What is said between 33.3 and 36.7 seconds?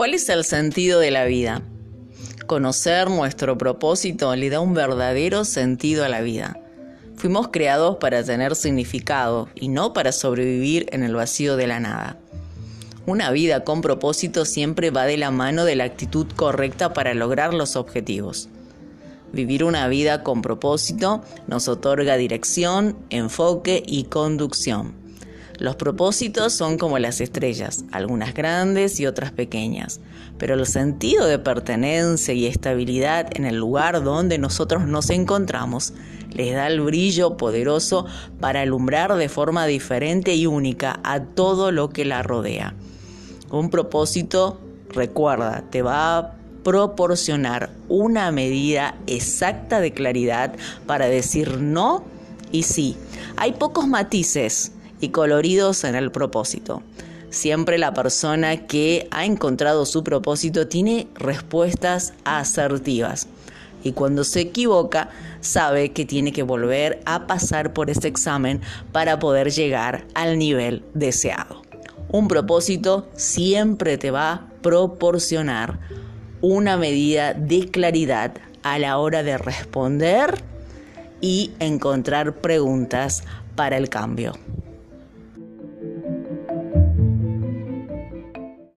en el lugar donde nosotros nos encontramos les da